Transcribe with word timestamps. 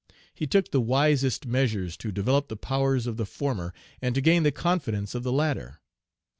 He 0.33 0.47
took 0.47 0.71
the 0.71 0.81
wisest 0.81 1.45
measures 1.45 1.95
to 1.97 2.11
develop 2.11 2.47
the 2.47 2.57
powers 2.57 3.05
of 3.05 3.17
the 3.17 3.25
former, 3.27 3.71
and 4.01 4.15
to 4.15 4.19
gain 4.21 4.41
the 4.41 4.51
confidence 4.51 5.13
of 5.13 5.21
the 5.21 5.31
latter. 5.31 5.79